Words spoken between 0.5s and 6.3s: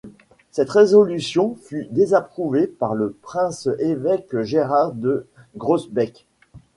résolution fut désapprouvé par le prince-évêque Gérard de Groesbeeck.